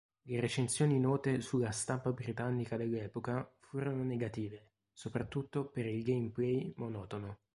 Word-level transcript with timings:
Le 0.23 0.39
recensioni 0.39 0.97
note 0.99 1.41
sulla 1.41 1.69
stampa 1.69 2.11
britannica 2.11 2.75
dell'epoca 2.75 3.47
furono 3.59 4.03
negative, 4.03 4.71
soprattutto 4.91 5.67
per 5.69 5.85
il 5.85 6.01
gameplay 6.01 6.73
monotono. 6.77 7.41